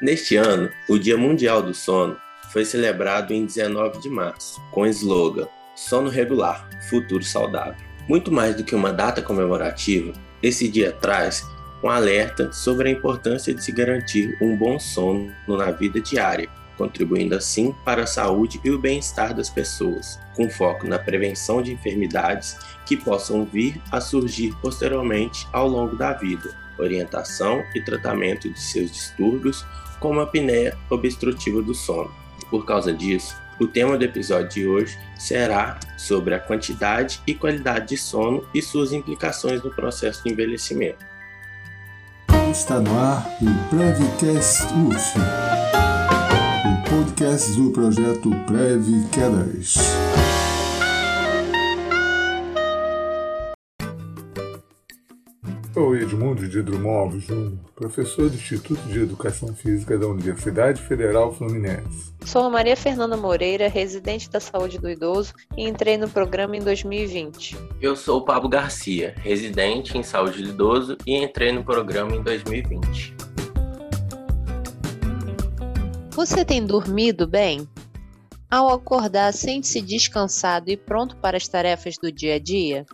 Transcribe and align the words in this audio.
Neste 0.00 0.36
ano, 0.36 0.68
o 0.90 0.98
Dia 0.98 1.16
Mundial 1.16 1.62
do 1.62 1.72
Sono 1.72 2.18
foi 2.52 2.66
celebrado 2.66 3.32
em 3.32 3.46
19 3.46 3.98
de 3.98 4.10
março, 4.10 4.60
com 4.70 4.82
o 4.82 4.86
slogan 4.86 5.48
Sono 5.74 6.10
Regular, 6.10 6.68
Futuro 6.90 7.24
Saudável. 7.24 7.76
Muito 8.06 8.30
mais 8.30 8.54
do 8.54 8.62
que 8.62 8.74
uma 8.74 8.92
data 8.92 9.22
comemorativa, 9.22 10.12
esse 10.42 10.68
dia 10.68 10.92
traz 10.92 11.46
um 11.82 11.88
alerta 11.88 12.52
sobre 12.52 12.90
a 12.90 12.92
importância 12.92 13.54
de 13.54 13.64
se 13.64 13.72
garantir 13.72 14.36
um 14.42 14.54
bom 14.54 14.78
sono 14.78 15.32
na 15.48 15.70
vida 15.70 15.98
diária, 15.98 16.48
contribuindo 16.76 17.34
assim 17.34 17.74
para 17.82 18.02
a 18.02 18.06
saúde 18.06 18.60
e 18.62 18.70
o 18.70 18.78
bem-estar 18.78 19.32
das 19.32 19.48
pessoas, 19.48 20.20
com 20.34 20.50
foco 20.50 20.86
na 20.86 20.98
prevenção 20.98 21.62
de 21.62 21.72
enfermidades 21.72 22.58
que 22.84 22.98
possam 22.98 23.46
vir 23.46 23.80
a 23.90 23.98
surgir 23.98 24.54
posteriormente 24.60 25.48
ao 25.54 25.66
longo 25.66 25.96
da 25.96 26.12
vida, 26.12 26.54
orientação 26.78 27.64
e 27.74 27.80
tratamento 27.80 28.50
de 28.50 28.60
seus 28.60 28.90
distúrbios, 28.90 29.64
como 30.00 30.20
a 30.20 30.24
apneia 30.24 30.76
obstrutiva 30.90 31.62
do 31.62 31.74
sono. 31.74 32.10
Por 32.50 32.64
causa 32.64 32.92
disso, 32.92 33.36
o 33.58 33.66
tema 33.66 33.96
do 33.96 34.04
episódio 34.04 34.48
de 34.48 34.66
hoje 34.66 34.98
será 35.16 35.78
sobre 35.96 36.34
a 36.34 36.38
quantidade 36.38 37.20
e 37.26 37.34
qualidade 37.34 37.88
de 37.88 37.96
sono 37.96 38.46
e 38.54 38.60
suas 38.60 38.92
implicações 38.92 39.62
no 39.62 39.70
processo 39.70 40.22
de 40.22 40.32
envelhecimento. 40.32 41.04
Está 42.50 42.80
no 42.80 42.98
ar 42.98 43.26
o 43.40 43.68
Prevcast 43.68 44.64
UF, 44.74 45.18
o 46.64 46.90
podcast 46.90 47.52
do 47.52 47.70
projeto 47.70 48.30
Prev 48.46 49.08
Quedas. 49.10 50.25
Sou 55.76 55.94
Edmundo 55.94 56.48
de 56.48 56.62
Drummond 56.62 57.20
Júnior, 57.20 57.58
professor 57.74 58.30
do 58.30 58.34
Instituto 58.34 58.80
de 58.88 58.98
Educação 58.98 59.54
Física 59.54 59.98
da 59.98 60.06
Universidade 60.06 60.80
Federal 60.80 61.34
Fluminense. 61.34 62.14
Sou 62.24 62.48
Maria 62.48 62.74
Fernanda 62.74 63.14
Moreira, 63.14 63.68
residente 63.68 64.30
da 64.30 64.40
saúde 64.40 64.78
do 64.78 64.88
idoso 64.88 65.34
e 65.54 65.68
entrei 65.68 65.98
no 65.98 66.08
programa 66.08 66.56
em 66.56 66.60
2020. 66.60 67.58
Eu 67.78 67.94
sou 67.94 68.24
Pablo 68.24 68.48
Garcia, 68.48 69.14
residente 69.18 69.98
em 69.98 70.02
saúde 70.02 70.42
do 70.44 70.48
idoso 70.48 70.96
e 71.06 71.14
entrei 71.22 71.52
no 71.52 71.62
programa 71.62 72.16
em 72.16 72.22
2020. 72.22 73.14
Você 76.12 76.42
tem 76.42 76.64
dormido 76.64 77.26
bem? 77.26 77.68
Ao 78.50 78.70
acordar, 78.70 79.30
sente-se 79.34 79.82
descansado 79.82 80.70
e 80.70 80.76
pronto 80.78 81.18
para 81.18 81.36
as 81.36 81.46
tarefas 81.46 81.98
do 81.98 82.10
dia 82.10 82.36
a 82.36 82.38
dia? 82.38 82.86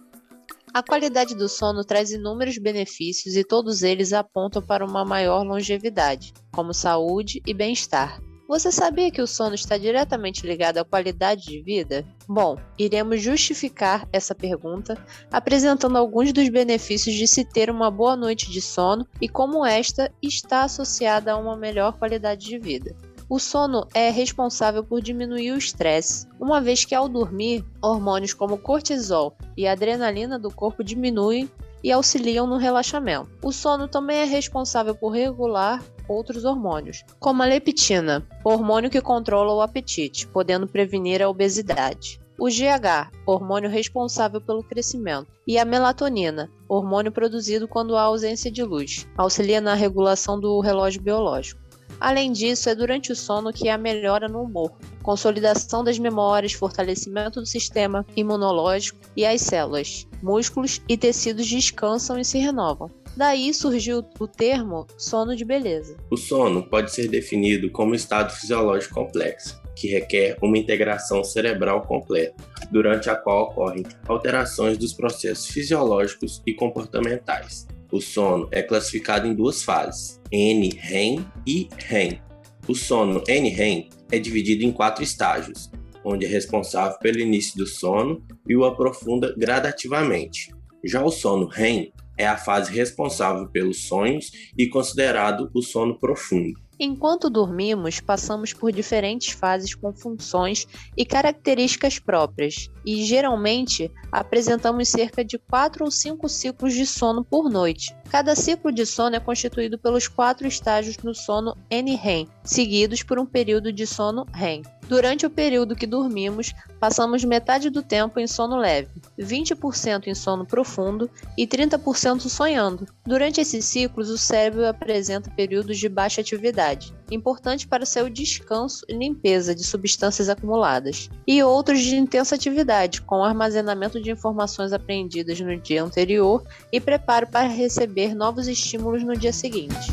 A 0.74 0.82
qualidade 0.82 1.34
do 1.34 1.50
sono 1.50 1.84
traz 1.84 2.12
inúmeros 2.12 2.56
benefícios 2.56 3.36
e 3.36 3.44
todos 3.44 3.82
eles 3.82 4.14
apontam 4.14 4.62
para 4.62 4.82
uma 4.82 5.04
maior 5.04 5.42
longevidade, 5.42 6.32
como 6.50 6.72
saúde 6.72 7.42
e 7.46 7.52
bem-estar. 7.52 8.22
Você 8.48 8.72
sabia 8.72 9.10
que 9.10 9.20
o 9.20 9.26
sono 9.26 9.54
está 9.54 9.76
diretamente 9.76 10.46
ligado 10.46 10.78
à 10.78 10.84
qualidade 10.84 11.42
de 11.42 11.62
vida? 11.62 12.06
Bom, 12.26 12.56
iremos 12.78 13.20
justificar 13.20 14.08
essa 14.10 14.34
pergunta 14.34 14.96
apresentando 15.30 15.98
alguns 15.98 16.32
dos 16.32 16.48
benefícios 16.48 17.16
de 17.16 17.28
se 17.28 17.44
ter 17.44 17.68
uma 17.68 17.90
boa 17.90 18.16
noite 18.16 18.50
de 18.50 18.62
sono 18.62 19.06
e 19.20 19.28
como 19.28 19.66
esta 19.66 20.10
está 20.22 20.64
associada 20.64 21.32
a 21.32 21.36
uma 21.36 21.54
melhor 21.54 21.98
qualidade 21.98 22.46
de 22.46 22.58
vida. 22.58 22.96
O 23.34 23.38
sono 23.38 23.88
é 23.94 24.10
responsável 24.10 24.84
por 24.84 25.00
diminuir 25.00 25.52
o 25.52 25.56
estresse, 25.56 26.28
uma 26.38 26.60
vez 26.60 26.84
que 26.84 26.94
ao 26.94 27.08
dormir, 27.08 27.64
hormônios 27.80 28.34
como 28.34 28.58
cortisol 28.58 29.34
e 29.56 29.66
adrenalina 29.66 30.38
do 30.38 30.50
corpo 30.50 30.84
diminuem 30.84 31.50
e 31.82 31.90
auxiliam 31.90 32.46
no 32.46 32.58
relaxamento. 32.58 33.30
O 33.42 33.50
sono 33.50 33.88
também 33.88 34.18
é 34.18 34.24
responsável 34.24 34.94
por 34.94 35.12
regular 35.12 35.82
outros 36.06 36.44
hormônios, 36.44 37.04
como 37.18 37.42
a 37.42 37.46
leptina, 37.46 38.22
hormônio 38.44 38.90
que 38.90 39.00
controla 39.00 39.54
o 39.54 39.62
apetite, 39.62 40.26
podendo 40.26 40.68
prevenir 40.68 41.22
a 41.22 41.28
obesidade. 41.30 42.20
O 42.38 42.48
GH, 42.48 43.12
hormônio 43.24 43.70
responsável 43.70 44.42
pelo 44.42 44.62
crescimento, 44.62 45.28
e 45.46 45.56
a 45.56 45.64
melatonina, 45.64 46.50
hormônio 46.68 47.10
produzido 47.10 47.66
quando 47.66 47.96
há 47.96 48.02
ausência 48.02 48.52
de 48.52 48.62
luz, 48.62 49.08
auxilia 49.16 49.58
na 49.58 49.72
regulação 49.72 50.38
do 50.38 50.60
relógio 50.60 51.00
biológico. 51.00 51.61
Além 52.00 52.32
disso, 52.32 52.68
é 52.68 52.74
durante 52.74 53.12
o 53.12 53.16
sono 53.16 53.52
que 53.52 53.68
há 53.68 53.78
melhora 53.78 54.28
no 54.28 54.42
humor, 54.42 54.72
consolidação 55.02 55.84
das 55.84 55.98
memórias, 55.98 56.52
fortalecimento 56.52 57.40
do 57.40 57.46
sistema 57.46 58.04
imunológico 58.16 58.98
e 59.16 59.24
as 59.24 59.40
células, 59.40 60.06
músculos 60.22 60.80
e 60.88 60.96
tecidos 60.96 61.48
descansam 61.48 62.18
e 62.18 62.24
se 62.24 62.38
renovam. 62.38 62.90
Daí 63.16 63.52
surgiu 63.52 64.02
o 64.18 64.26
termo 64.26 64.86
sono 64.96 65.36
de 65.36 65.44
beleza. 65.44 65.96
O 66.10 66.16
sono 66.16 66.62
pode 66.62 66.92
ser 66.92 67.08
definido 67.08 67.70
como 67.70 67.94
estado 67.94 68.32
fisiológico 68.32 68.94
complexo, 68.94 69.60
que 69.76 69.88
requer 69.88 70.38
uma 70.40 70.56
integração 70.56 71.22
cerebral 71.22 71.82
completa, 71.82 72.42
durante 72.70 73.10
a 73.10 73.16
qual 73.16 73.44
ocorrem 73.44 73.84
alterações 74.08 74.78
dos 74.78 74.94
processos 74.94 75.46
fisiológicos 75.46 76.42
e 76.46 76.54
comportamentais, 76.54 77.66
o 77.92 78.00
sono 78.00 78.48
é 78.50 78.62
classificado 78.62 79.28
em 79.28 79.34
duas 79.34 79.62
fases, 79.62 80.18
N-REM 80.32 81.24
e 81.46 81.68
REM. 81.76 82.20
O 82.66 82.74
sono 82.74 83.22
N-REM 83.28 83.90
é 84.10 84.18
dividido 84.18 84.64
em 84.64 84.72
quatro 84.72 85.04
estágios, 85.04 85.70
onde 86.02 86.24
é 86.24 86.28
responsável 86.28 86.98
pelo 86.98 87.20
início 87.20 87.56
do 87.58 87.66
sono 87.66 88.24
e 88.48 88.56
o 88.56 88.64
aprofunda 88.64 89.34
gradativamente. 89.36 90.50
Já 90.82 91.04
o 91.04 91.10
sono 91.10 91.46
REM 91.46 91.92
é 92.16 92.26
a 92.26 92.36
fase 92.36 92.72
responsável 92.72 93.46
pelos 93.48 93.84
sonhos 93.84 94.32
e 94.56 94.66
considerado 94.68 95.50
o 95.54 95.60
sono 95.60 95.98
profundo. 95.98 96.58
Enquanto 96.84 97.30
dormimos, 97.30 98.00
passamos 98.00 98.52
por 98.52 98.72
diferentes 98.72 99.30
fases 99.30 99.72
com 99.72 99.94
funções 99.94 100.66
e 100.96 101.06
características 101.06 102.00
próprias, 102.00 102.68
e 102.84 103.04
geralmente 103.04 103.88
apresentamos 104.10 104.88
cerca 104.88 105.24
de 105.24 105.38
4 105.38 105.84
ou 105.84 105.92
5 105.92 106.28
ciclos 106.28 106.74
de 106.74 106.84
sono 106.84 107.24
por 107.24 107.48
noite. 107.48 107.94
Cada 108.12 108.36
ciclo 108.36 108.70
de 108.70 108.84
sono 108.84 109.16
é 109.16 109.20
constituído 109.20 109.78
pelos 109.78 110.06
quatro 110.06 110.46
estágios 110.46 110.98
no 110.98 111.14
sono 111.14 111.56
N-REM, 111.70 112.28
seguidos 112.44 113.02
por 113.02 113.18
um 113.18 113.24
período 113.24 113.72
de 113.72 113.86
sono 113.86 114.26
REM. 114.34 114.60
Durante 114.86 115.24
o 115.24 115.30
período 115.30 115.74
que 115.74 115.86
dormimos, 115.86 116.52
passamos 116.78 117.24
metade 117.24 117.70
do 117.70 117.80
tempo 117.80 118.20
em 118.20 118.26
sono 118.26 118.58
leve, 118.58 118.90
20% 119.18 120.08
em 120.08 120.14
sono 120.14 120.44
profundo 120.44 121.08
e 121.38 121.46
30% 121.46 122.28
sonhando. 122.28 122.86
Durante 123.06 123.40
esses 123.40 123.64
ciclos, 123.64 124.10
o 124.10 124.18
cérebro 124.18 124.66
apresenta 124.66 125.30
períodos 125.30 125.78
de 125.78 125.88
baixa 125.88 126.20
atividade, 126.20 126.92
importante 127.12 127.66
para 127.66 127.84
seu 127.84 128.08
descanso 128.08 128.84
e 128.88 128.92
limpeza 128.92 129.54
de 129.54 129.64
substâncias 129.64 130.28
acumuladas, 130.28 131.10
e 131.26 131.42
outros 131.42 131.80
de 131.80 131.96
intensa 131.96 132.34
atividade, 132.34 133.02
com 133.02 133.22
armazenamento 133.24 134.00
de 134.00 134.10
informações 134.10 134.72
aprendidas 134.72 135.40
no 135.40 135.56
dia 135.56 135.82
anterior 135.82 136.42
e 136.72 136.80
preparo 136.80 137.26
para 137.26 137.48
receber 137.48 138.14
novos 138.14 138.48
estímulos 138.48 139.02
no 139.02 139.16
dia 139.16 139.32
seguinte. 139.32 139.92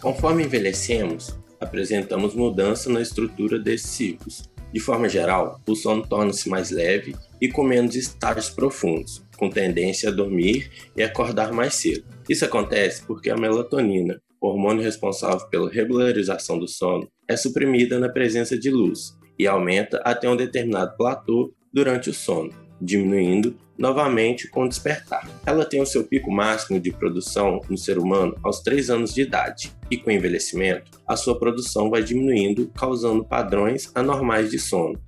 Conforme 0.00 0.44
envelhecemos, 0.44 1.36
apresentamos 1.60 2.34
mudança 2.34 2.88
na 2.88 3.00
estrutura 3.00 3.58
desses 3.58 3.90
ciclos. 3.90 4.48
De 4.72 4.80
forma 4.80 5.08
geral, 5.08 5.60
o 5.66 5.74
sono 5.74 6.06
torna-se 6.06 6.48
mais 6.48 6.70
leve 6.70 7.16
e 7.40 7.48
com 7.48 7.64
menos 7.64 7.96
estágios 7.96 8.50
profundos, 8.50 9.22
com 9.36 9.50
tendência 9.50 10.08
a 10.08 10.12
dormir 10.12 10.70
e 10.96 11.02
acordar 11.02 11.52
mais 11.52 11.74
cedo. 11.74 12.15
Isso 12.28 12.44
acontece 12.44 13.04
porque 13.06 13.30
a 13.30 13.36
melatonina, 13.36 14.20
hormônio 14.40 14.82
responsável 14.82 15.46
pela 15.48 15.70
regularização 15.70 16.58
do 16.58 16.68
sono, 16.68 17.08
é 17.28 17.36
suprimida 17.36 17.98
na 17.98 18.08
presença 18.08 18.58
de 18.58 18.70
luz 18.70 19.16
e 19.38 19.46
aumenta 19.46 20.00
até 20.04 20.28
um 20.28 20.36
determinado 20.36 20.96
platô 20.96 21.52
durante 21.72 22.10
o 22.10 22.14
sono, 22.14 22.50
diminuindo 22.80 23.56
novamente 23.78 24.48
com 24.48 24.64
o 24.64 24.68
despertar. 24.68 25.28
Ela 25.44 25.64
tem 25.64 25.80
o 25.82 25.86
seu 25.86 26.04
pico 26.04 26.30
máximo 26.30 26.80
de 26.80 26.90
produção 26.90 27.60
no 27.68 27.76
ser 27.76 27.98
humano 27.98 28.34
aos 28.42 28.60
3 28.60 28.90
anos 28.90 29.12
de 29.12 29.22
idade, 29.22 29.70
e 29.90 29.96
com 29.98 30.10
o 30.10 30.12
envelhecimento, 30.12 30.90
a 31.06 31.16
sua 31.16 31.38
produção 31.38 31.90
vai 31.90 32.02
diminuindo, 32.02 32.70
causando 32.74 33.24
padrões 33.24 33.90
anormais 33.94 34.50
de 34.50 34.58
sono. 34.58 34.98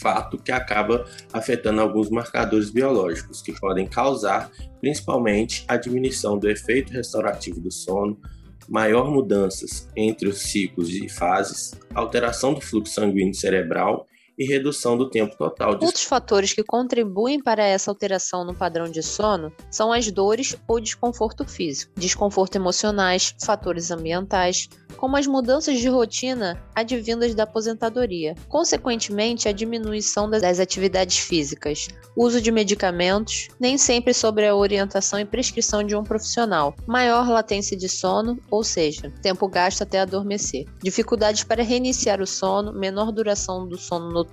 Fato 0.00 0.38
que 0.38 0.52
acaba 0.52 1.04
afetando 1.32 1.80
alguns 1.80 2.10
marcadores 2.10 2.70
biológicos 2.70 3.42
que 3.42 3.52
podem 3.58 3.86
causar 3.86 4.50
principalmente 4.80 5.64
a 5.66 5.76
diminuição 5.76 6.38
do 6.38 6.48
efeito 6.48 6.92
restaurativo 6.92 7.60
do 7.60 7.72
sono, 7.72 8.18
maior 8.68 9.10
mudanças 9.10 9.88
entre 9.96 10.28
os 10.28 10.38
ciclos 10.38 10.90
e 10.90 11.08
fases, 11.08 11.74
alteração 11.94 12.54
do 12.54 12.60
fluxo 12.60 12.94
sanguíneo 12.94 13.34
cerebral 13.34 14.06
e 14.38 14.46
redução 14.46 14.96
do 14.96 15.10
tempo 15.10 15.36
total 15.36 15.74
de 15.74 15.84
Outros 15.84 16.04
fatores 16.04 16.52
que 16.52 16.62
contribuem 16.62 17.42
para 17.42 17.64
essa 17.64 17.90
alteração 17.90 18.44
no 18.44 18.54
padrão 18.54 18.88
de 18.88 19.02
sono 19.02 19.52
são 19.70 19.92
as 19.92 20.10
dores 20.10 20.56
ou 20.68 20.78
desconforto 20.78 21.44
físico, 21.44 21.92
desconforto 21.96 22.54
emocionais, 22.54 23.34
fatores 23.44 23.90
ambientais, 23.90 24.68
como 24.96 25.16
as 25.16 25.26
mudanças 25.26 25.78
de 25.78 25.88
rotina 25.88 26.62
advindas 26.74 27.34
da 27.34 27.44
aposentadoria, 27.44 28.34
consequentemente 28.48 29.48
a 29.48 29.52
diminuição 29.52 30.28
das 30.28 30.60
atividades 30.60 31.18
físicas, 31.18 31.88
uso 32.16 32.40
de 32.40 32.50
medicamentos, 32.50 33.48
nem 33.58 33.76
sempre 33.76 34.14
sobre 34.14 34.46
a 34.46 34.54
orientação 34.54 35.18
e 35.18 35.24
prescrição 35.24 35.82
de 35.82 35.96
um 35.96 36.02
profissional, 36.02 36.74
maior 36.86 37.28
latência 37.28 37.76
de 37.76 37.88
sono, 37.88 38.38
ou 38.50 38.62
seja, 38.62 39.12
tempo 39.22 39.48
gasto 39.48 39.82
até 39.82 40.00
adormecer, 40.00 40.66
dificuldades 40.82 41.44
para 41.44 41.62
reiniciar 41.62 42.20
o 42.20 42.26
sono, 42.26 42.72
menor 42.72 43.12
duração 43.12 43.66
do 43.66 43.78
sono 43.78 44.10
noturno, 44.10 44.27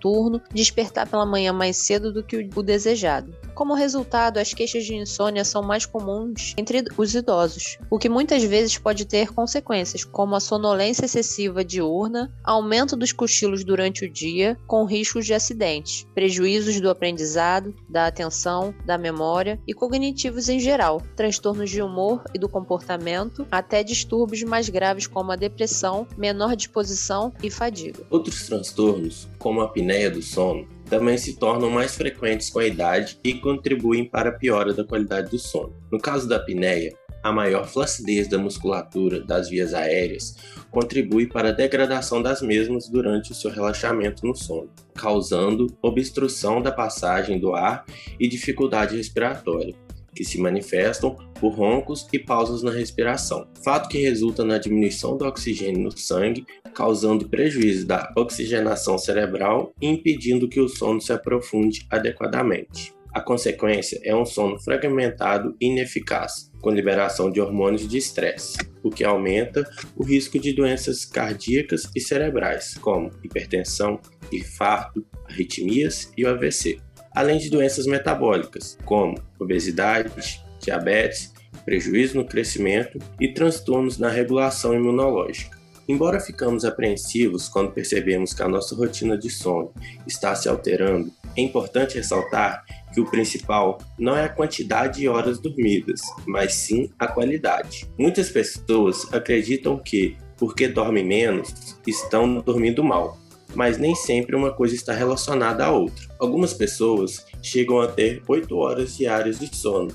despertar 0.53 1.07
pela 1.07 1.25
manhã 1.25 1.53
mais 1.53 1.77
cedo 1.77 2.11
do 2.11 2.23
que 2.23 2.49
o 2.55 2.63
desejado. 2.63 3.33
Como 3.53 3.73
resultado, 3.73 4.37
as 4.37 4.53
queixas 4.53 4.83
de 4.83 4.95
insônia 4.95 5.45
são 5.45 5.63
mais 5.63 5.85
comuns 5.85 6.53
entre 6.57 6.83
os 6.97 7.15
idosos, 7.15 7.77
o 7.89 7.97
que 7.97 8.09
muitas 8.09 8.43
vezes 8.43 8.77
pode 8.77 9.05
ter 9.05 9.33
consequências, 9.33 10.03
como 10.03 10.35
a 10.35 10.39
sonolência 10.39 11.05
excessiva 11.05 11.63
diurna, 11.63 12.33
aumento 12.43 12.97
dos 12.97 13.13
cochilos 13.13 13.63
durante 13.63 14.05
o 14.05 14.11
dia, 14.11 14.57
com 14.67 14.83
riscos 14.83 15.25
de 15.25 15.33
acidentes, 15.33 16.05
prejuízos 16.13 16.81
do 16.81 16.89
aprendizado, 16.89 17.73
da 17.89 18.07
atenção, 18.07 18.75
da 18.85 18.97
memória 18.97 19.59
e 19.65 19.73
cognitivos 19.73 20.49
em 20.49 20.59
geral, 20.59 21.01
transtornos 21.15 21.69
de 21.69 21.81
humor 21.81 22.23
e 22.33 22.39
do 22.39 22.49
comportamento, 22.49 23.47
até 23.49 23.83
distúrbios 23.83 24.43
mais 24.43 24.67
graves 24.67 25.07
como 25.07 25.31
a 25.31 25.35
depressão, 25.35 26.07
menor 26.17 26.55
disposição 26.55 27.33
e 27.41 27.49
fadiga. 27.49 28.05
Outros 28.09 28.45
transtornos, 28.45 29.27
como 29.39 29.61
a 29.61 29.65
apneia 29.65 29.84
do 30.11 30.21
sono, 30.21 30.67
também 30.89 31.17
se 31.17 31.37
tornam 31.37 31.69
mais 31.69 31.95
frequentes 31.95 32.49
com 32.49 32.59
a 32.59 32.65
idade 32.65 33.19
e 33.23 33.33
contribuem 33.33 34.05
para 34.05 34.29
a 34.29 34.33
piora 34.33 34.73
da 34.73 34.83
qualidade 34.83 35.31
do 35.31 35.39
sono. 35.39 35.73
No 35.91 35.99
caso 35.99 36.27
da 36.27 36.37
apneia, 36.37 36.95
a 37.23 37.31
maior 37.31 37.67
flacidez 37.67 38.27
da 38.27 38.37
musculatura 38.37 39.19
das 39.19 39.49
vias 39.49 39.73
aéreas 39.73 40.35
contribui 40.69 41.25
para 41.25 41.49
a 41.49 41.51
degradação 41.51 42.21
das 42.21 42.41
mesmas 42.41 42.87
durante 42.87 43.31
o 43.31 43.35
seu 43.35 43.49
relaxamento 43.49 44.27
no 44.27 44.35
sono, 44.35 44.69
causando 44.93 45.67
obstrução 45.81 46.61
da 46.61 46.71
passagem 46.71 47.39
do 47.39 47.55
ar 47.55 47.85
e 48.19 48.27
dificuldade 48.27 48.95
respiratória, 48.95 49.73
que 50.15 50.23
se 50.23 50.39
manifestam 50.39 51.15
por 51.39 51.53
roncos 51.53 52.07
e 52.11 52.17
pausas 52.17 52.63
na 52.63 52.71
respiração, 52.71 53.47
fato 53.63 53.89
que 53.89 53.97
resulta 53.97 54.43
na 54.43 54.57
diminuição 54.57 55.17
do 55.17 55.25
oxigênio 55.25 55.83
no 55.83 55.97
sangue, 55.97 56.45
causando 56.73 57.27
prejuízo 57.27 57.85
da 57.85 58.11
oxigenação 58.15 58.97
cerebral 58.97 59.73
e 59.81 59.87
impedindo 59.87 60.47
que 60.47 60.59
o 60.59 60.69
sono 60.69 61.01
se 61.01 61.11
aprofunde 61.11 61.85
adequadamente. 61.89 62.95
A 63.15 63.21
consequência 63.21 63.97
é 64.03 64.13
um 64.13 64.25
sono 64.25 64.59
fragmentado 64.59 65.55
e 65.61 65.67
ineficaz, 65.67 66.51
com 66.59 66.69
liberação 66.69 67.31
de 67.31 67.39
hormônios 67.39 67.87
de 67.87 67.97
estresse, 67.97 68.57
o 68.83 68.89
que 68.89 69.05
aumenta 69.05 69.63
o 69.95 70.03
risco 70.03 70.37
de 70.37 70.51
doenças 70.51 71.05
cardíacas 71.05 71.89
e 71.95 72.01
cerebrais, 72.01 72.77
como 72.77 73.09
hipertensão, 73.23 74.01
infarto, 74.33 75.05
arritmias 75.29 76.11
e 76.17 76.25
o 76.25 76.29
AVC, 76.29 76.77
além 77.15 77.37
de 77.37 77.49
doenças 77.49 77.87
metabólicas, 77.87 78.77
como 78.83 79.17
obesidade, 79.39 80.43
diabetes, 80.59 81.33
prejuízo 81.63 82.17
no 82.17 82.25
crescimento 82.25 82.99
e 83.19 83.33
transtornos 83.33 83.97
na 83.97 84.09
regulação 84.09 84.73
imunológica. 84.73 85.55
Embora 85.87 86.19
ficamos 86.19 86.65
apreensivos 86.65 87.47
quando 87.47 87.71
percebemos 87.71 88.33
que 88.33 88.41
a 88.41 88.49
nossa 88.49 88.75
rotina 88.75 89.15
de 89.15 89.29
sono 89.29 89.71
está 90.07 90.33
se 90.35 90.49
alterando, 90.49 91.11
é 91.37 91.41
importante 91.41 91.95
ressaltar 91.95 92.63
que 92.91 92.99
o 92.99 93.09
principal 93.09 93.77
não 93.99 94.17
é 94.17 94.23
a 94.23 94.29
quantidade 94.29 94.99
de 94.99 95.07
horas 95.07 95.39
dormidas, 95.39 96.01
mas 96.25 96.55
sim 96.55 96.89
a 96.97 97.07
qualidade. 97.07 97.87
Muitas 97.99 98.29
pessoas 98.29 99.13
acreditam 99.13 99.77
que, 99.77 100.17
porque 100.37 100.67
dormem 100.67 101.05
menos, 101.05 101.77
estão 101.85 102.39
dormindo 102.39 102.83
mal, 102.83 103.17
mas 103.55 103.77
nem 103.77 103.95
sempre 103.95 104.35
uma 104.35 104.51
coisa 104.51 104.75
está 104.75 104.93
relacionada 104.93 105.65
à 105.65 105.71
outra. 105.71 106.05
Algumas 106.19 106.53
pessoas 106.53 107.25
chegam 107.41 107.79
a 107.79 107.87
ter 107.87 108.21
8 108.27 108.55
horas 108.55 108.97
diárias 108.97 109.39
de 109.39 109.55
sono, 109.55 109.91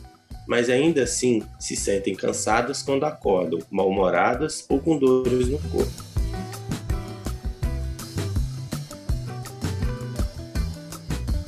mas 0.49 0.69
ainda 0.69 1.03
assim 1.03 1.43
se 1.59 1.77
sentem 1.77 2.15
cansadas 2.15 2.83
quando 2.83 3.05
acordam, 3.05 3.61
mal-humoradas 3.71 4.65
ou 4.69 4.81
com 4.81 4.99
dores 4.99 5.49
no 5.49 5.59
corpo. 5.71 6.11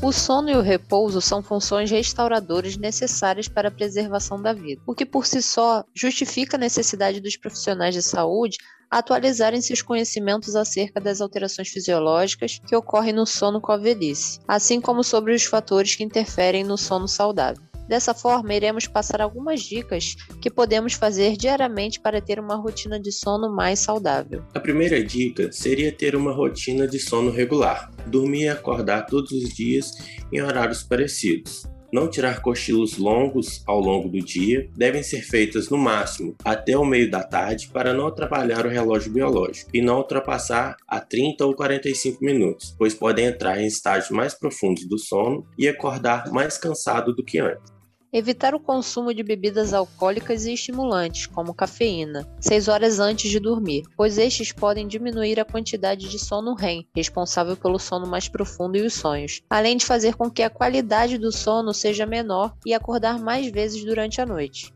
O 0.03 0.11
sono 0.11 0.50
e 0.50 0.56
o 0.56 0.61
repouso 0.61 1.20
são 1.20 1.41
funções 1.44 1.88
restauradoras 1.88 2.76
necessárias 2.76 3.47
para 3.47 3.69
a 3.69 3.70
preservação 3.70 4.43
da 4.43 4.53
vida, 4.53 4.82
o 4.85 4.97
que 4.97 5.06
por 5.06 5.25
si 5.25 5.41
só 5.41 5.85
justifica 5.94 6.56
a 6.56 6.61
necessidade 6.61 7.20
dos 7.20 7.37
profissionais 7.37 7.94
de 7.94 8.03
saúde 8.03 8.59
atualizarem 8.93 9.62
seus 9.62 9.81
conhecimentos 9.81 10.55
acerca 10.55 11.00
das 11.00 11.23
alterações 11.23 11.69
fisiológicas 11.69 12.61
que 12.67 12.77
ocorrem 12.77 13.15
no 13.15 13.25
sono 13.25 13.59
com 13.59 13.73
a 13.73 13.79
velhice, 13.79 14.39
assim 14.47 14.83
como 14.83 15.03
sobre 15.03 15.35
os 15.35 15.44
fatores 15.44 15.97
que 15.97 16.05
interferem 16.05 16.62
no 16.62 16.77
sono 16.77 17.09
saudável. 17.09 17.62
Dessa 17.89 18.15
forma, 18.15 18.55
iremos 18.55 18.87
passar 18.87 19.21
algumas 19.21 19.62
dicas 19.62 20.15
que 20.41 20.50
podemos 20.50 20.93
fazer 20.93 21.37
diariamente 21.37 22.00
para 22.00 22.21
ter 22.21 22.39
uma 22.39 22.55
rotina 22.55 23.00
de 23.00 23.11
sono 23.11 23.50
mais 23.50 23.81
saudável. 23.81 24.44
A 24.55 24.61
primeira 24.61 25.03
dica 25.03 25.50
seria 25.50 25.91
ter 25.91 26.15
uma 26.15 26.33
rotina 26.33 26.87
de 26.87 26.99
sono 26.99 27.31
regular, 27.31 27.91
dormir 28.06 28.45
e 28.45 28.49
acordar 28.49 29.06
todos 29.06 29.33
os 29.33 29.55
dias 29.55 29.91
em 30.31 30.41
horários 30.41 30.83
parecidos. 30.83 31.67
Não 31.93 32.09
tirar 32.09 32.41
cochilos 32.41 32.97
longos 32.97 33.62
ao 33.67 33.79
longo 33.79 34.09
do 34.09 34.19
dia 34.19 34.67
devem 34.75 35.03
ser 35.03 35.21
feitas 35.21 35.69
no 35.69 35.77
máximo 35.77 36.35
até 36.43 36.77
o 36.77 36.87
meio 36.87 37.11
da 37.11 37.23
tarde 37.23 37.69
para 37.69 37.93
não 37.93 38.06
atrapalhar 38.06 38.65
o 38.65 38.71
relógio 38.71 39.12
biológico 39.12 39.71
e 39.75 39.83
não 39.83 39.99
ultrapassar 39.99 40.79
a 40.89 40.99
30 40.99 41.44
ou 41.44 41.55
45 41.55 42.25
minutos, 42.25 42.75
pois 42.79 42.94
podem 42.94 43.27
entrar 43.27 43.61
em 43.61 43.67
estágios 43.67 44.11
mais 44.11 44.33
profundos 44.33 44.87
do 44.87 44.99
sono 44.99 45.47
e 45.59 45.69
acordar 45.69 46.33
mais 46.33 46.56
cansado 46.56 47.15
do 47.15 47.23
que 47.23 47.39
antes. 47.39 47.72
Evitar 48.14 48.55
o 48.55 48.61
consumo 48.61 49.14
de 49.14 49.23
bebidas 49.23 49.73
alcoólicas 49.73 50.44
e 50.44 50.53
estimulantes, 50.53 51.25
como 51.25 51.55
cafeína, 51.55 52.29
6 52.41 52.69
horas 52.69 53.00
antes 53.00 53.31
de 53.31 53.41
dormir, 53.41 53.85
pois 53.97 54.19
estes 54.19 54.53
podem 54.53 54.87
diminuir 54.87 55.41
a 55.41 55.47
quantidade 55.47 56.11
de 56.11 56.19
sono 56.19 56.53
REM, 56.53 56.87
responsável 56.94 57.56
pelo 57.56 57.79
sono 57.79 58.06
mais 58.06 58.29
profundo 58.29 58.76
e 58.76 58.82
os 58.82 58.93
sonhos, 58.93 59.41
além 59.49 59.79
de 59.79 59.87
fazer 59.87 60.14
com 60.14 60.31
que 60.31 60.43
a 60.43 60.50
qualidade 60.50 61.17
do 61.17 61.32
sono 61.32 61.73
seja 61.73 62.05
menor 62.05 62.55
e 62.67 62.75
acordar 62.75 63.19
mais 63.19 63.50
vezes 63.50 63.82
durante 63.82 64.20
a 64.20 64.26
noite. 64.26 64.75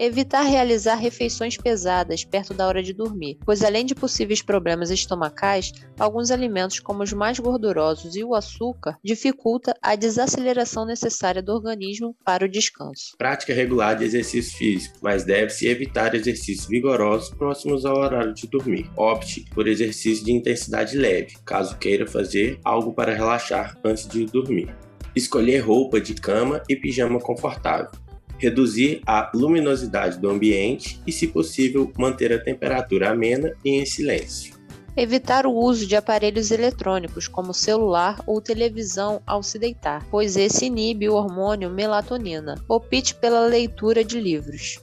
Evitar 0.00 0.42
realizar 0.42 0.94
refeições 0.94 1.56
pesadas 1.56 2.22
perto 2.24 2.54
da 2.54 2.68
hora 2.68 2.80
de 2.80 2.92
dormir, 2.92 3.36
pois 3.44 3.64
além 3.64 3.84
de 3.84 3.96
possíveis 3.96 4.40
problemas 4.40 4.92
estomacais, 4.92 5.72
alguns 5.98 6.30
alimentos 6.30 6.78
como 6.78 7.02
os 7.02 7.12
mais 7.12 7.40
gordurosos 7.40 8.14
e 8.14 8.22
o 8.22 8.32
açúcar 8.32 8.96
dificulta 9.02 9.74
a 9.82 9.96
desaceleração 9.96 10.86
necessária 10.86 11.42
do 11.42 11.52
organismo 11.52 12.14
para 12.24 12.44
o 12.44 12.48
descanso. 12.48 13.16
Prática 13.18 13.52
regular 13.52 13.96
de 13.96 14.04
exercício 14.04 14.56
físico, 14.56 14.96
mas 15.02 15.24
deve-se 15.24 15.66
evitar 15.66 16.14
exercícios 16.14 16.68
vigorosos 16.68 17.30
próximos 17.30 17.84
ao 17.84 17.96
horário 17.96 18.32
de 18.32 18.46
dormir. 18.46 18.88
Opte 18.96 19.46
por 19.52 19.66
exercício 19.66 20.24
de 20.24 20.30
intensidade 20.30 20.96
leve, 20.96 21.34
caso 21.44 21.76
queira 21.76 22.06
fazer 22.06 22.60
algo 22.64 22.92
para 22.92 23.12
relaxar 23.12 23.76
antes 23.84 24.06
de 24.06 24.26
dormir. 24.26 24.72
Escolher 25.16 25.58
roupa 25.58 26.00
de 26.00 26.14
cama 26.14 26.62
e 26.68 26.76
pijama 26.76 27.18
confortável 27.18 27.90
reduzir 28.38 29.02
a 29.06 29.30
luminosidade 29.34 30.18
do 30.18 30.30
ambiente 30.30 31.00
e, 31.06 31.12
se 31.12 31.26
possível, 31.26 31.92
manter 31.98 32.32
a 32.32 32.42
temperatura 32.42 33.10
amena 33.10 33.52
e 33.64 33.70
em 33.70 33.84
silêncio. 33.84 34.56
Evitar 34.96 35.46
o 35.46 35.54
uso 35.54 35.86
de 35.86 35.94
aparelhos 35.94 36.50
eletrônicos, 36.50 37.28
como 37.28 37.54
celular 37.54 38.20
ou 38.26 38.40
televisão, 38.40 39.22
ao 39.24 39.44
se 39.44 39.56
deitar, 39.56 40.04
pois 40.10 40.36
esse 40.36 40.66
inibe 40.66 41.08
o 41.08 41.14
hormônio 41.14 41.70
melatonina. 41.70 42.56
Opte 42.68 43.14
pela 43.14 43.46
leitura 43.46 44.02
de 44.02 44.20
livros. 44.20 44.80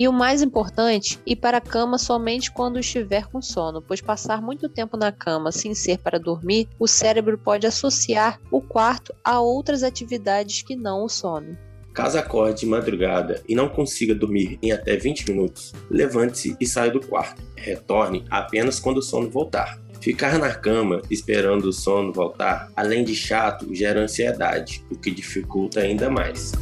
E 0.00 0.06
o 0.06 0.12
mais 0.12 0.40
importante, 0.42 1.20
ir 1.26 1.36
para 1.36 1.58
a 1.58 1.60
cama 1.60 1.98
somente 1.98 2.52
quando 2.52 2.78
estiver 2.78 3.26
com 3.26 3.42
sono, 3.42 3.82
pois 3.82 4.00
passar 4.00 4.40
muito 4.40 4.68
tempo 4.68 4.96
na 4.96 5.10
cama 5.10 5.50
sem 5.50 5.74
ser 5.74 5.98
para 5.98 6.20
dormir, 6.20 6.68
o 6.78 6.86
cérebro 6.86 7.36
pode 7.36 7.66
associar 7.66 8.40
o 8.50 8.62
quarto 8.62 9.12
a 9.24 9.40
outras 9.40 9.82
atividades 9.82 10.62
que 10.62 10.76
não 10.76 11.04
o 11.04 11.08
sono. 11.08 11.58
Caso 11.98 12.16
acorde 12.16 12.60
de 12.60 12.66
madrugada 12.66 13.42
e 13.48 13.56
não 13.56 13.68
consiga 13.68 14.14
dormir 14.14 14.56
em 14.62 14.70
até 14.70 14.96
20 14.96 15.32
minutos, 15.32 15.74
levante-se 15.90 16.56
e 16.60 16.64
saia 16.64 16.92
do 16.92 17.04
quarto. 17.04 17.42
Retorne 17.56 18.24
apenas 18.30 18.78
quando 18.78 18.98
o 18.98 19.02
sono 19.02 19.28
voltar. 19.28 19.80
Ficar 20.00 20.38
na 20.38 20.54
cama 20.54 21.02
esperando 21.10 21.64
o 21.64 21.72
sono 21.72 22.12
voltar, 22.12 22.70
além 22.76 23.02
de 23.02 23.16
chato, 23.16 23.74
gera 23.74 24.00
ansiedade, 24.00 24.84
o 24.88 24.96
que 24.96 25.10
dificulta 25.10 25.80
ainda 25.80 26.08
mais. 26.08 26.52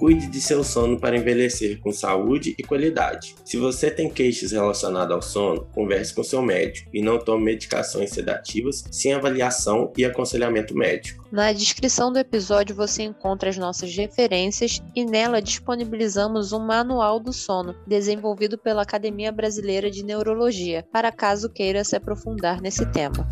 Cuide 0.00 0.28
de 0.28 0.40
seu 0.40 0.64
sono 0.64 0.98
para 0.98 1.14
envelhecer 1.14 1.78
com 1.78 1.92
saúde 1.92 2.54
e 2.58 2.62
qualidade. 2.62 3.34
Se 3.44 3.58
você 3.58 3.90
tem 3.90 4.08
queixas 4.08 4.50
relacionadas 4.50 5.14
ao 5.14 5.20
sono, 5.20 5.66
converse 5.74 6.14
com 6.14 6.24
seu 6.24 6.40
médico 6.40 6.88
e 6.90 7.02
não 7.02 7.18
tome 7.18 7.44
medicações 7.44 8.08
sedativas 8.08 8.82
sem 8.90 9.12
avaliação 9.12 9.92
e 9.98 10.02
aconselhamento 10.02 10.74
médico. 10.74 11.28
Na 11.30 11.52
descrição 11.52 12.10
do 12.10 12.18
episódio 12.18 12.74
você 12.74 13.02
encontra 13.02 13.50
as 13.50 13.58
nossas 13.58 13.94
referências 13.94 14.82
e 14.96 15.04
nela 15.04 15.42
disponibilizamos 15.42 16.50
um 16.54 16.60
manual 16.60 17.20
do 17.20 17.30
sono, 17.30 17.76
desenvolvido 17.86 18.56
pela 18.56 18.80
Academia 18.80 19.30
Brasileira 19.30 19.90
de 19.90 20.02
Neurologia, 20.02 20.82
para 20.90 21.12
caso 21.12 21.50
queira 21.50 21.84
se 21.84 21.94
aprofundar 21.94 22.62
nesse 22.62 22.86
tema. 22.86 23.28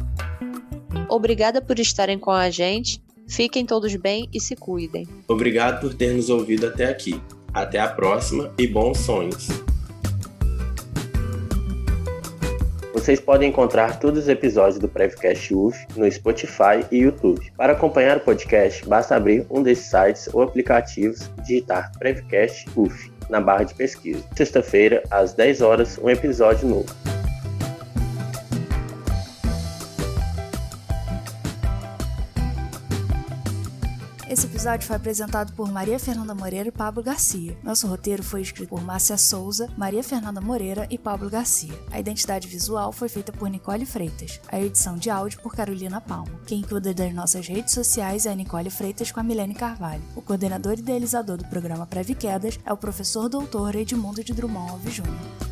Obrigada 1.08 1.62
por 1.62 1.78
estarem 1.78 2.18
com 2.18 2.30
a 2.30 2.50
gente. 2.50 3.02
Fiquem 3.28 3.66
todos 3.66 3.94
bem 3.94 4.28
e 4.32 4.40
se 4.40 4.56
cuidem. 4.56 5.06
Obrigado 5.28 5.80
por 5.80 5.94
ter 5.94 6.14
nos 6.14 6.30
ouvido 6.30 6.66
até 6.66 6.86
aqui. 6.86 7.20
Até 7.52 7.78
a 7.78 7.88
próxima 7.88 8.52
e 8.58 8.66
bons 8.66 8.98
sonhos! 8.98 9.48
Vocês 12.92 13.20
podem 13.20 13.48
encontrar 13.48 14.00
todos 14.00 14.24
os 14.24 14.28
episódios 14.28 14.78
do 14.78 14.88
Prevcast 14.88 15.54
UF 15.54 15.86
no 15.96 16.10
Spotify 16.10 16.84
e 16.90 16.98
YouTube. 16.98 17.50
Para 17.56 17.72
acompanhar 17.72 18.16
o 18.16 18.20
podcast, 18.20 18.84
basta 18.86 19.14
abrir 19.14 19.46
um 19.48 19.62
desses 19.62 19.86
sites 19.86 20.28
ou 20.32 20.42
aplicativos 20.42 21.30
e 21.38 21.42
digitar 21.42 21.92
Prevcast 21.98 22.68
UF 22.76 23.10
na 23.30 23.40
barra 23.40 23.64
de 23.64 23.74
pesquisa. 23.74 24.22
Sexta-feira, 24.36 25.02
às 25.10 25.32
10 25.32 25.62
horas, 25.62 25.98
um 26.02 26.10
episódio 26.10 26.68
novo. 26.68 27.07
Episódio 34.68 34.86
foi 34.86 34.96
apresentado 34.96 35.52
por 35.54 35.72
Maria 35.72 35.98
Fernanda 35.98 36.34
Moreira 36.34 36.68
e 36.68 36.72
Pablo 36.72 37.02
Garcia. 37.02 37.56
Nosso 37.62 37.86
roteiro 37.86 38.22
foi 38.22 38.42
escrito 38.42 38.68
por 38.68 38.82
Márcia 38.82 39.16
Souza, 39.16 39.66
Maria 39.78 40.02
Fernanda 40.02 40.42
Moreira 40.42 40.86
e 40.90 40.98
Pablo 40.98 41.30
Garcia. 41.30 41.72
A 41.90 41.98
identidade 41.98 42.46
visual 42.46 42.92
foi 42.92 43.08
feita 43.08 43.32
por 43.32 43.48
Nicole 43.48 43.86
Freitas. 43.86 44.38
A 44.46 44.60
edição 44.60 44.98
de 44.98 45.08
áudio 45.08 45.40
por 45.40 45.54
Carolina 45.54 46.02
Palma. 46.02 46.38
Quem 46.46 46.60
cuida 46.60 46.92
das 46.92 47.14
nossas 47.14 47.48
redes 47.48 47.72
sociais 47.72 48.26
é 48.26 48.30
a 48.30 48.34
Nicole 48.34 48.68
Freitas 48.68 49.10
com 49.10 49.20
a 49.20 49.22
Milene 49.22 49.54
Carvalho. 49.54 50.02
O 50.14 50.20
coordenador 50.20 50.74
e 50.74 50.80
idealizador 50.80 51.38
do 51.38 51.46
programa 51.46 51.86
Preve 51.86 52.14
Quedas 52.14 52.60
é 52.62 52.70
o 52.70 52.76
professor 52.76 53.26
doutor 53.30 53.74
Edmundo 53.74 54.22
de 54.22 54.34
Drummond 54.34 54.72
Alves 54.72 54.92
Júnior. 54.92 55.47